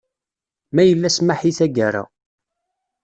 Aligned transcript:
Ma 0.73 0.83
yella 0.85 1.09
smaḥ 1.17 1.39
i 1.49 1.51
taggara. 1.57 2.03